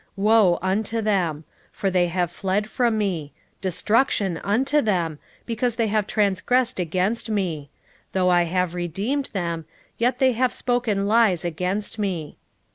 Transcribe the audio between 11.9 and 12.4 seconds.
me.